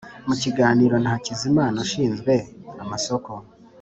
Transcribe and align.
Mu 0.27 0.35
kiganiro 0.41 0.95
na 0.99 1.09
Hakizimana 1.13 1.75
ushinzwe 1.85 2.33
amasoko 2.83 3.31